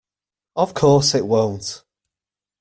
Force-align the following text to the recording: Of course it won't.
Of 0.55 0.73
course 0.73 1.13
it 1.13 1.27
won't. 1.27 1.83